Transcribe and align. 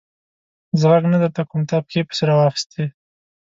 زه 0.79 0.85
ږغ 0.91 1.03
نه 1.13 1.17
درته 1.23 1.41
کوم؛ 1.49 1.61
تا 1.69 1.77
پښې 1.85 2.01
پسې 2.07 2.23
را 2.27 2.33
واخيستې. 2.37 2.83